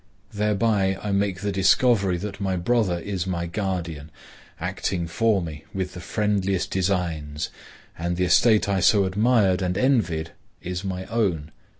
[0.33, 4.09] Thereby I make the discovery that my brother is my guardian,
[4.59, 7.49] acting for me with the friendliest designs,
[7.99, 11.51] and the estate I so admired and envied is my own.